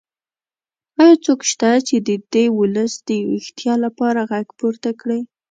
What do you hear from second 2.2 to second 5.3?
دې ولس د ویښتیا لپاره غږ پورته کړي؟